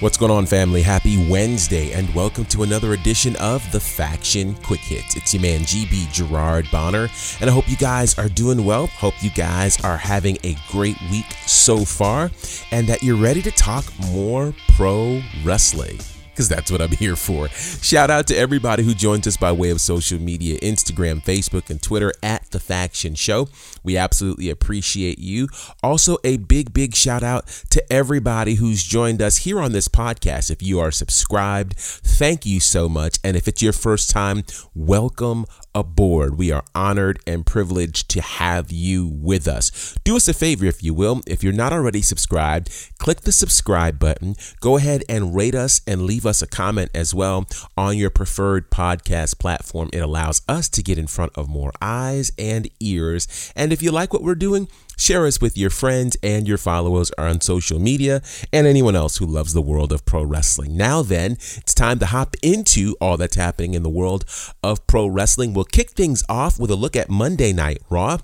[0.00, 0.80] What's going on, family?
[0.80, 5.14] Happy Wednesday, and welcome to another edition of the Faction Quick Hits.
[5.14, 8.86] It's your man, GB Gerard Bonner, and I hope you guys are doing well.
[8.86, 12.30] Hope you guys are having a great week so far,
[12.70, 15.98] and that you're ready to talk more pro wrestling
[16.30, 17.48] because that's what I'm here for.
[17.48, 21.82] Shout out to everybody who joins us by way of social media Instagram, Facebook, and
[21.82, 23.48] Twitter at The Faction Show.
[23.82, 25.48] We absolutely appreciate you.
[25.82, 30.50] Also, a big, big shout out to everybody who's joined us here on this podcast.
[30.50, 33.18] If you are subscribed, thank you so much.
[33.22, 34.44] And if it's your first time,
[34.74, 36.38] welcome aboard.
[36.38, 39.96] We are honored and privileged to have you with us.
[40.04, 41.20] Do us a favor, if you will.
[41.26, 44.34] If you're not already subscribed, click the subscribe button.
[44.60, 48.70] Go ahead and rate us and leave us a comment as well on your preferred
[48.70, 49.90] podcast platform.
[49.92, 53.52] It allows us to get in front of more eyes and ears.
[53.56, 54.68] And if you like what we're doing,
[55.00, 58.20] Share us with your friends and your followers on social media
[58.52, 60.76] and anyone else who loves the world of pro wrestling.
[60.76, 64.26] Now, then, it's time to hop into all that's happening in the world
[64.62, 65.54] of pro wrestling.
[65.54, 68.18] We'll kick things off with a look at Monday Night Raw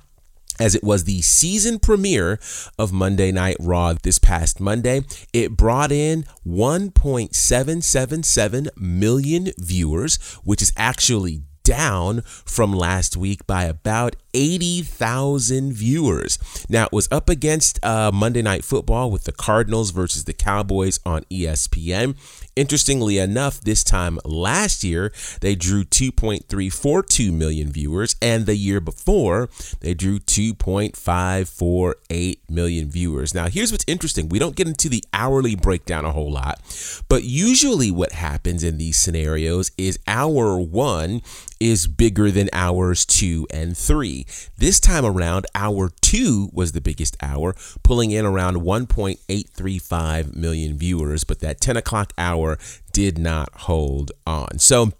[0.60, 2.38] as it was the season premiere
[2.78, 5.00] of Monday Night Raw this past Monday.
[5.32, 14.14] It brought in 1.777 million viewers, which is actually down from last week by about
[14.32, 16.38] 80,000 viewers.
[16.68, 21.00] Now, it was up against uh, Monday Night Football with the Cardinals versus the Cowboys
[21.04, 22.16] on ESPN.
[22.54, 29.48] Interestingly enough, this time last year, they drew 2.342 million viewers, and the year before,
[29.80, 33.34] they drew 2.548 million viewers.
[33.34, 36.60] Now, here's what's interesting we don't get into the hourly breakdown a whole lot,
[37.08, 41.22] but usually what happens in these scenarios is hour one
[41.60, 44.26] is bigger than hours two and three.
[44.56, 51.24] This time around, hour two was the biggest hour, pulling in around 1.835 million viewers,
[51.24, 52.58] but that 10 o'clock hour
[52.92, 54.58] did not hold on.
[54.58, 54.92] So,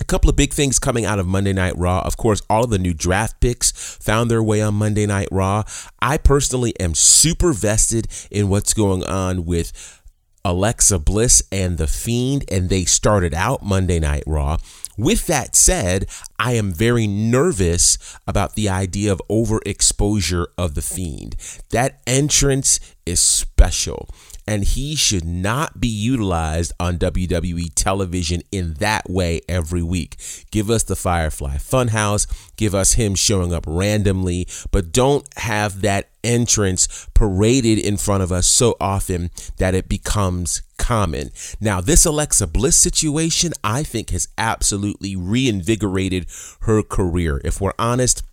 [0.00, 2.00] a couple of big things coming out of Monday Night Raw.
[2.00, 5.64] Of course, all of the new draft picks found their way on Monday Night Raw.
[6.00, 9.99] I personally am super vested in what's going on with
[10.44, 14.58] Alexa Bliss and The Fiend, and they started out Monday Night Raw.
[14.96, 16.06] With that said,
[16.38, 21.36] I am very nervous about the idea of overexposure of The Fiend.
[21.70, 24.08] That entrance is special
[24.50, 30.16] and he should not be utilized on WWE television in that way every week.
[30.50, 36.08] Give us the Firefly Funhouse, give us him showing up randomly, but don't have that
[36.24, 41.30] entrance paraded in front of us so often that it becomes common.
[41.60, 46.26] Now, this Alexa Bliss situation, I think, has absolutely reinvigorated
[46.62, 47.40] her career.
[47.44, 48.24] If we're honest,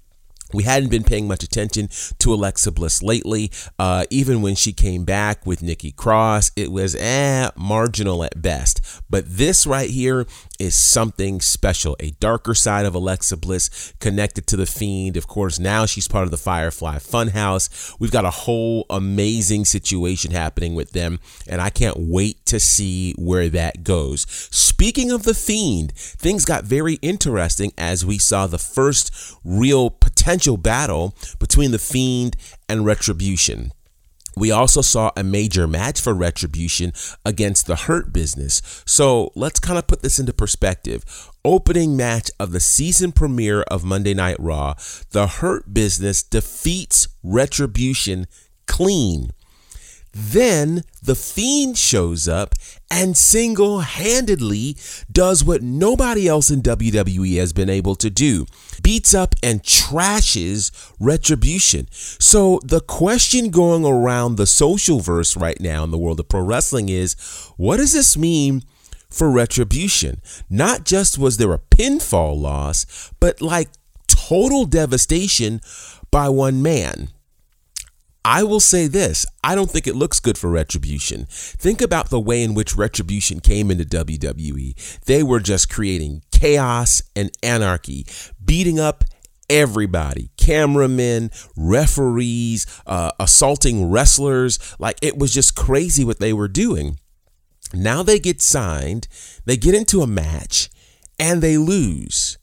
[0.53, 3.51] we hadn't been paying much attention to Alexa Bliss lately.
[3.77, 8.81] Uh, even when she came back with Nikki Cross, it was eh, marginal at best.
[9.09, 10.25] But this right here
[10.59, 11.95] is something special.
[11.99, 15.17] A darker side of Alexa Bliss connected to the Fiend.
[15.17, 17.95] Of course, now she's part of the Firefly Funhouse.
[17.99, 23.13] We've got a whole amazing situation happening with them, and I can't wait to see
[23.17, 24.25] where that goes.
[24.29, 29.11] Speaking of the Fiend, things got very interesting as we saw the first
[29.43, 32.35] real potential battle between the Fiend
[32.69, 33.71] and Retribution.
[34.37, 36.93] We also saw a major match for Retribution
[37.25, 38.61] against the Hurt Business.
[38.85, 41.03] So let's kind of put this into perspective.
[41.43, 44.75] Opening match of the season premiere of Monday Night Raw,
[45.11, 48.27] the Hurt Business defeats Retribution
[48.67, 49.31] clean.
[50.19, 52.55] Then the Fiend shows up
[52.89, 54.75] and single handedly
[55.11, 58.47] does what nobody else in WWE has been able to do
[58.81, 61.87] beats up and trashes Retribution.
[61.91, 66.41] So the question going around the social verse right now in the world of pro
[66.41, 67.13] wrestling is
[67.55, 68.63] what does this mean?
[69.09, 73.69] For retribution, not just was there a pinfall loss, but like
[74.07, 75.61] total devastation
[76.11, 77.09] by one man.
[78.27, 81.27] I will say this I don't think it looks good for Retribution.
[81.29, 84.99] Think about the way in which Retribution came into WWE.
[85.05, 88.05] They were just creating chaos and anarchy,
[88.43, 89.05] beating up
[89.49, 94.59] everybody cameramen, referees, uh, assaulting wrestlers.
[94.77, 96.99] Like it was just crazy what they were doing.
[97.73, 99.07] Now they get signed,
[99.45, 100.69] they get into a match,
[101.17, 102.37] and they lose.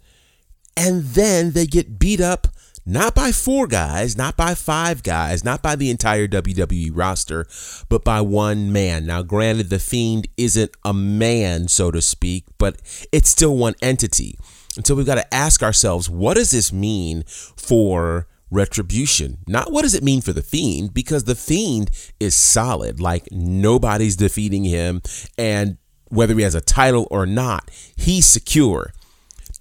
[0.79, 2.49] And then they get beat up
[2.87, 7.47] not by four guys, not by five guys, not by the entire WWE roster,
[7.89, 9.07] but by one man.
[9.07, 12.81] Now, granted, The Fiend isn't a man, so to speak, but
[13.13, 14.39] it's still one entity.
[14.77, 19.39] And so we've got to ask ourselves what does this mean for retribution.
[19.47, 21.91] Not what does it mean for the Fiend, because the Fiend
[22.21, 23.01] is solid.
[23.01, 25.03] Like nobody's defeating him.
[25.39, 25.79] And
[26.09, 28.93] whether he has a title or not, he's secure.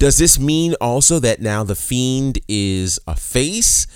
[0.04, 3.86] Does this mean also that now the Fiend is a face?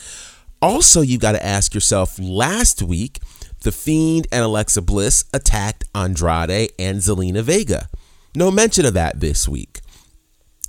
[0.63, 3.19] Also, you got to ask yourself last week,
[3.61, 7.91] the Fiend and Alexa Bliss attacked Andrade and Zelina Vega.
[8.35, 9.81] No mention of that this week.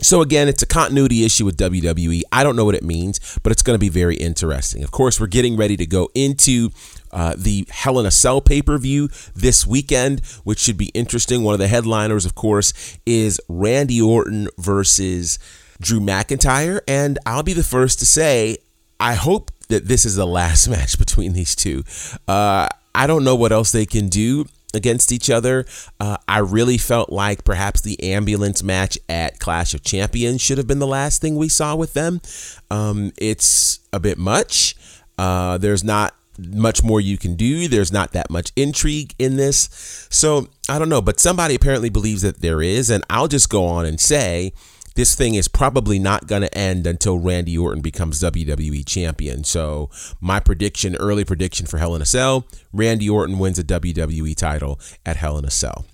[0.01, 2.23] So again, it's a continuity issue with WWE.
[2.33, 4.83] I don't know what it means, but it's going to be very interesting.
[4.83, 6.69] Of course, we're getting ready to go into
[7.11, 11.43] uh, the Hell in a Cell pay per view this weekend, which should be interesting.
[11.43, 15.39] One of the headliners, of course, is Randy Orton versus
[15.81, 16.81] Drew McIntyre.
[16.87, 18.57] And I'll be the first to say,
[18.99, 21.83] I hope that this is the last match between these two.
[22.27, 25.65] Uh, I don't know what else they can do against each other.
[25.99, 30.67] Uh, I really felt like perhaps the ambulance match at Clash of Champions should have
[30.67, 32.21] been the last thing we saw with them.
[32.69, 34.75] Um, it's a bit much.
[35.17, 36.15] Uh, there's not
[36.47, 37.67] much more you can do.
[37.67, 40.07] There's not that much intrigue in this.
[40.09, 42.89] So I don't know, but somebody apparently believes that there is.
[42.89, 44.53] And I'll just go on and say,
[44.95, 49.43] this thing is probably not going to end until Randy Orton becomes WWE champion.
[49.45, 49.89] So,
[50.19, 54.79] my prediction, early prediction for Hell in a Cell Randy Orton wins a WWE title
[55.05, 55.85] at Hell in a Cell.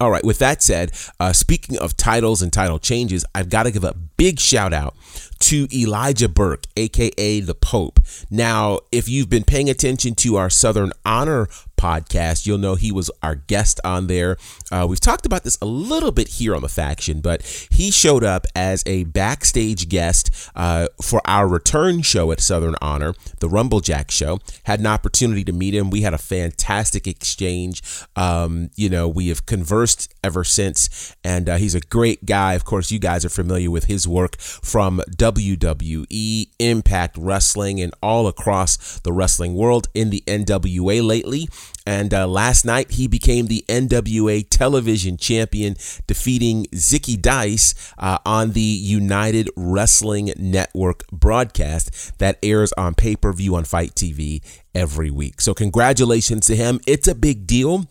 [0.00, 3.72] All right, with that said, uh, speaking of titles and title changes, I've got to
[3.72, 4.94] give a big shout out
[5.38, 8.00] to Elijah Burke, aka the Pope.
[8.30, 11.48] Now, if you've been paying attention to our Southern Honor
[11.78, 14.36] podcast, you'll know he was our guest on there.
[14.70, 18.24] Uh, we've talked about this a little bit here on the faction, but he showed
[18.24, 24.10] up as a backstage guest uh, for our return show at Southern Honor, the Rumblejack
[24.10, 24.40] show.
[24.64, 25.90] Had an opportunity to meet him.
[25.90, 27.82] We had a fantastic exchange.
[28.16, 32.54] Um, you know, we have conversed ever since, and uh, he's a great guy.
[32.54, 38.26] Of course, you guys are familiar with his work from WWE, Impact Wrestling, and all
[38.26, 41.48] across the wrestling world in the NWA lately.
[41.88, 45.74] And uh, last night, he became the NWA television champion,
[46.06, 53.32] defeating Zicky Dice uh, on the United Wrestling Network broadcast that airs on pay per
[53.32, 54.42] view on FITE TV
[54.74, 55.40] every week.
[55.40, 56.78] So, congratulations to him.
[56.86, 57.86] It's a big deal.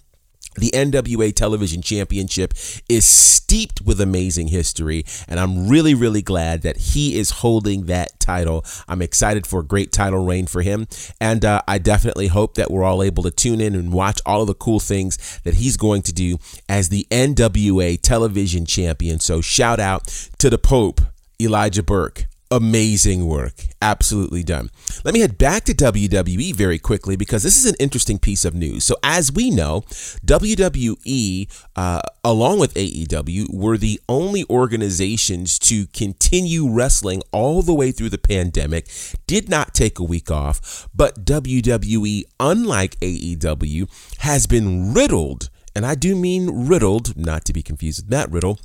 [0.57, 2.53] The NWA Television Championship
[2.89, 8.19] is steeped with amazing history, and I'm really, really glad that he is holding that
[8.19, 8.65] title.
[8.87, 10.87] I'm excited for a great title reign for him,
[11.21, 14.41] and uh, I definitely hope that we're all able to tune in and watch all
[14.41, 19.19] of the cool things that he's going to do as the NWA Television Champion.
[19.19, 20.07] So, shout out
[20.39, 21.01] to the Pope,
[21.39, 23.53] Elijah Burke amazing work.
[23.81, 24.69] Absolutely done.
[25.03, 28.53] Let me head back to WWE very quickly because this is an interesting piece of
[28.53, 28.83] news.
[28.83, 29.81] So, as we know,
[30.25, 37.91] WWE, uh, along with AEW, were the only organizations to continue wrestling all the way
[37.91, 38.87] through the pandemic,
[39.27, 40.87] did not take a week off.
[40.93, 43.89] But WWE, unlike AEW,
[44.19, 48.59] has been riddled, and I do mean riddled, not to be confused with Matt Riddle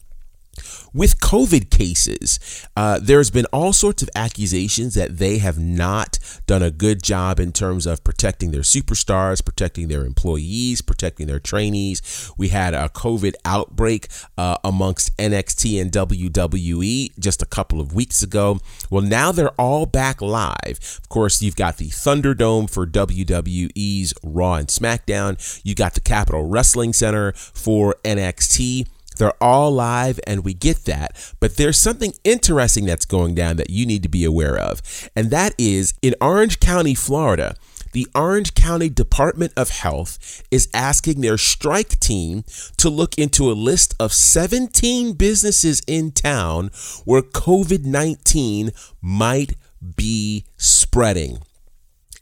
[0.93, 6.63] with COVID cases, uh, there's been all sorts of accusations that they have not done
[6.63, 12.33] a good job in terms of protecting their superstars, protecting their employees, protecting their trainees.
[12.37, 18.23] We had a COVID outbreak uh, amongst NXT and WWE just a couple of weeks
[18.23, 18.61] ago.
[18.91, 20.79] Well, now they're all back live.
[20.99, 26.47] Of course, you've got the Thunderdome for WWE's Raw and SmackDown, you got the Capitol
[26.47, 28.87] Wrestling Center for NXT.
[29.17, 31.35] They're all live and we get that.
[31.41, 34.83] But there's something interesting that's going down that you need to be aware of.
[35.15, 37.57] And that is in Orange County, Florida,
[37.93, 42.45] the Orange County Department of Health is asking their strike team
[42.79, 46.71] to look into a list of 17 businesses in town
[47.05, 49.57] where COVID 19 might
[49.97, 51.39] be spreading.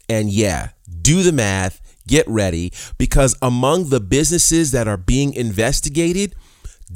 [0.09, 0.71] And yeah,
[1.01, 6.35] do the math, get ready, because among the businesses that are being investigated,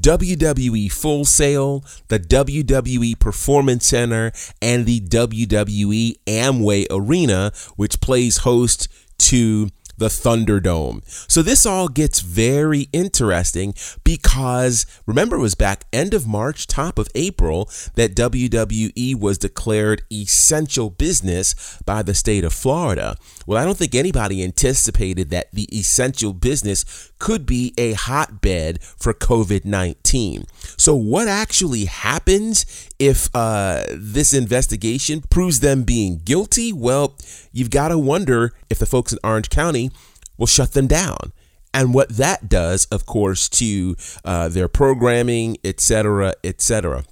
[0.01, 8.89] WWE Full Sail, the WWE Performance Center, and the WWE Amway Arena, which plays host
[9.19, 11.03] to the Thunderdome.
[11.31, 16.99] So this all gets very interesting because remember it was back end of March, top
[16.99, 23.17] of April that WWE was declared essential business by the state of Florida.
[23.47, 29.15] Well, I don't think anybody anticipated that the essential business could be a hotbed for
[29.15, 30.45] COVID 19.
[30.77, 32.67] So, what actually happens
[32.99, 36.73] if uh, this investigation proves them being guilty?
[36.73, 37.17] Well,
[37.53, 39.91] you've got to wonder if the folks in Orange County
[40.37, 41.33] will shut them down
[41.75, 47.05] and what that does, of course, to uh, their programming, et cetera, et etc.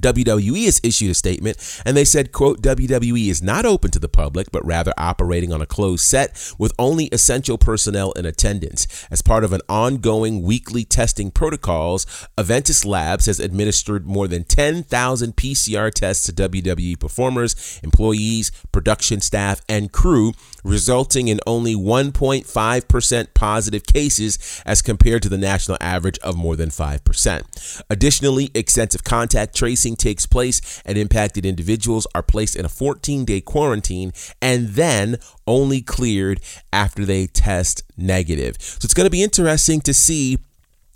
[0.00, 4.08] WWE has issued a statement and they said, quote, WWE is not open to the
[4.08, 9.06] public, but rather operating on a closed set with only essential personnel in attendance.
[9.10, 12.04] As part of an ongoing weekly testing protocols,
[12.36, 19.62] Aventis Labs has administered more than 10,000 PCR tests to WWE performers, employees, production staff,
[19.68, 20.32] and crew,
[20.64, 26.70] resulting in only 1.5% positive cases as compared to the national average of more than
[26.70, 27.82] 5%.
[27.88, 33.26] Additionally, extensive contact tracing tracing takes place and impacted individuals are placed in a 14
[33.26, 36.40] day quarantine and then only cleared
[36.72, 38.56] after they test negative.
[38.58, 40.38] So it's going to be interesting to see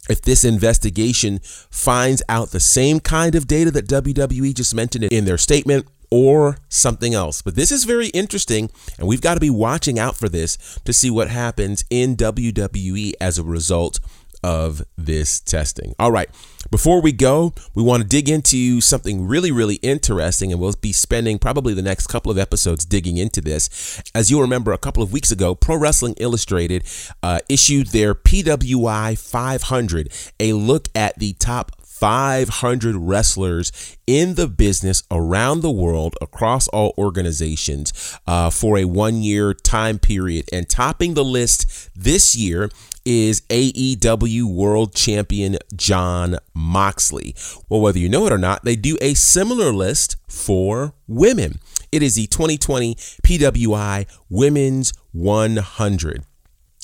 [0.09, 5.27] if this investigation finds out the same kind of data that WWE just mentioned in
[5.27, 7.43] their statement or something else.
[7.43, 10.93] But this is very interesting, and we've got to be watching out for this to
[10.93, 14.01] see what happens in WWE as a result
[14.43, 15.95] of this testing.
[15.99, 16.29] All right,
[16.71, 20.93] before we go, we want to dig into something really, really interesting, and we'll be
[20.93, 24.03] spending probably the next couple of episodes digging into this.
[24.15, 26.85] As you'll remember, a couple of weeks ago, Pro Wrestling Illustrated
[27.23, 35.03] uh, issued their PWI 500, a look at the top 500 wrestlers in the business
[35.11, 40.49] around the world across all organizations uh, for a one year time period.
[40.51, 42.71] And topping the list this year
[43.05, 47.35] is AEW World Champion Jon Moxley.
[47.69, 51.61] Well, whether you know it or not, they do a similar list for women.
[51.93, 56.25] It is the 2020 PWI Women's 100.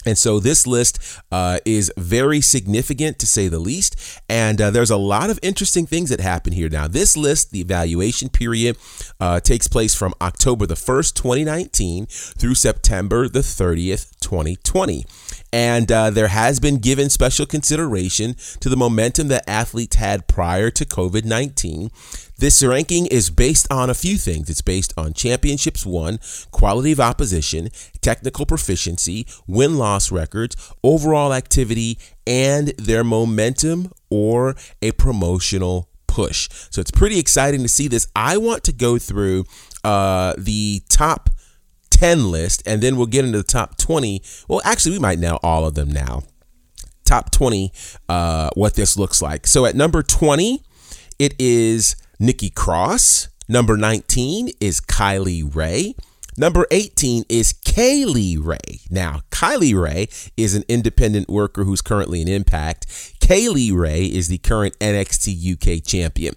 [0.07, 4.21] And so this list uh, is very significant to say the least.
[4.29, 6.69] And uh, there's a lot of interesting things that happen here.
[6.69, 8.79] Now, this list, the evaluation period,
[9.21, 15.05] uh, takes place from October the 1st, 2019 through September the 30th, 2020.
[15.53, 20.71] And uh, there has been given special consideration to the momentum that athletes had prior
[20.71, 21.91] to COVID 19.
[22.39, 24.51] This ranking is based on a few things.
[24.51, 26.19] It's based on championships won,
[26.51, 27.71] quality of opposition,
[28.03, 36.49] technical proficiency, win loss records, overall activity, and their momentum or a promotional push.
[36.71, 38.07] So it's pretty exciting to see this.
[38.15, 39.45] I want to go through
[39.85, 41.31] uh, the top
[41.97, 44.23] 10 list, and then we'll get into the top 20.
[44.49, 46.25] Well, actually, we might know all of them now.
[47.07, 47.73] Top 20,
[48.11, 49.47] uh, what this looks like.
[49.47, 50.61] So at number 20,
[51.19, 53.29] it is Nikki Cross.
[53.49, 55.95] Number 19 is Kylie Rae.
[56.39, 58.81] Number 18 is Kay Lee Ray.
[58.91, 62.87] Now, Kylie Rae is an independent worker who's currently in Impact.
[63.21, 66.35] Kay Lee Ray is the current NXT UK champion.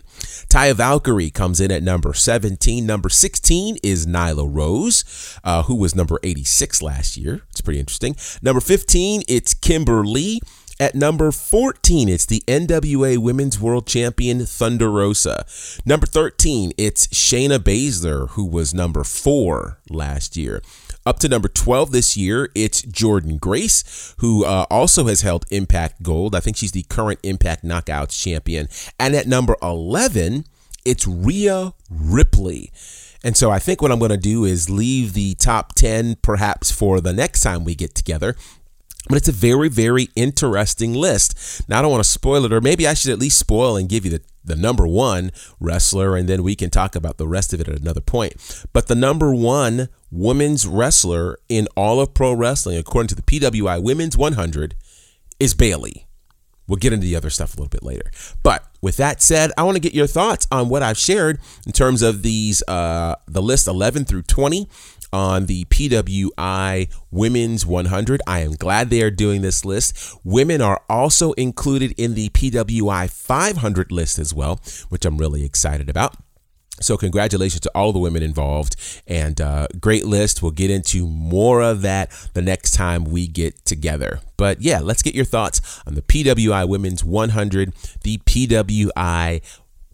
[0.50, 2.86] Taya Valkyrie comes in at number 17.
[2.86, 7.42] Number 16 is Nyla Rose, uh, who was number 86 last year.
[7.52, 8.16] It's pretty interesting.
[8.42, 10.40] Number 15, it's Kimber Lee.
[10.82, 15.46] At number 14, it's the NWA Women's World Champion Thunder Rosa.
[15.86, 20.62] Number 13, it's Shayna Baszler, who was number four last year.
[21.06, 26.02] Up to number 12 this year, it's Jordynne Grace, who uh, also has held Impact
[26.02, 26.34] Gold.
[26.34, 28.70] I think she's the current Impact Knockouts champion.
[28.98, 30.46] And at number 11,
[30.86, 32.72] it's Rhea Ripley.
[33.22, 36.72] And so I think what I'm going to do is leave the top 10 perhaps
[36.72, 38.38] for the next time we get together.
[39.08, 41.68] But it's a very, very interesting list.
[41.70, 43.90] Now, I don't want to spoil it, or maybe I should at least spoil and
[43.90, 47.54] give you the, the number one wrestler, and then we can talk about the rest
[47.54, 48.34] of it at another point.
[48.74, 53.82] But the number one women's wrestler in all of pro wrestling, according to the PWI
[53.82, 54.76] Women's 100,
[55.40, 56.06] is Bayley.
[56.68, 58.12] We'll get into the other stuff a little bit later.
[58.44, 61.72] But with that said, I want to get your thoughts on what I've shared in
[61.72, 64.70] terms of these uh, the list 11 through 20
[65.12, 68.22] on the PWI Women's 100.
[68.28, 70.18] I am glad they are doing this list.
[70.24, 75.90] Women are also included in the PWI 500 list as well, which I'm really excited
[75.90, 76.16] about.
[76.82, 78.76] So, congratulations to all the women involved
[79.06, 80.42] and uh, great list.
[80.42, 84.22] We'll get into more of that the next time we get together.
[84.38, 87.74] But yeah, let's get your thoughts on the PWI Women's 100,
[88.04, 89.42] the PWI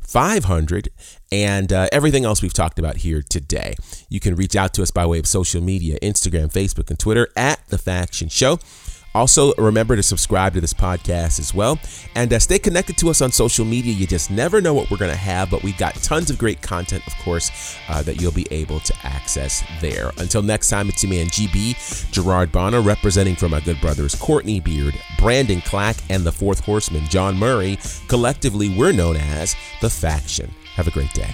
[0.08, 0.90] 500
[1.32, 3.76] and uh, everything else we've talked about here today.
[4.10, 7.28] You can reach out to us by way of social media Instagram, Facebook, and Twitter
[7.36, 8.60] at The Faction Show.
[9.16, 11.80] Also, remember to subscribe to this podcast as well
[12.16, 13.94] and uh, stay connected to us on social media.
[13.94, 16.62] You just never know what we're going to have, but we've got tons of great
[16.62, 20.12] content, of course, uh, that you'll be able to access there.
[20.18, 24.60] Until next time, it's your man GB, Gerard Bonner, representing for my good brothers Courtney
[24.60, 27.80] Beard, Brandon Clack, and the fourth horseman, John Murray.
[28.10, 30.54] Collectively, we're known as The Faction.
[30.76, 31.34] Have a great day.